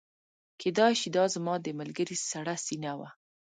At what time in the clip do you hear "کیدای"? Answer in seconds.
0.61-0.93